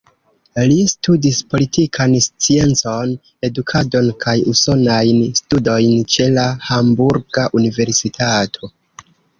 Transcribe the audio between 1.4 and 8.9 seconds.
politikan sciencon, edukadon kaj usonajn studojn ĉe la Hamburga universitato.